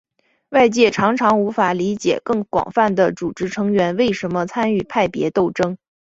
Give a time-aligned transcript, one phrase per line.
[0.49, 5.77] 外界常常无法理解更广泛的组织成员为什么参与派别斗争。